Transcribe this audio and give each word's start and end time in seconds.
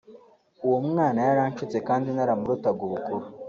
uwo 0.65 0.79
mwana 0.89 1.19
yaranshutse 1.27 1.77
kandi 1.87 2.07
namurutaga 2.15 2.81
ubukuru 2.87 3.25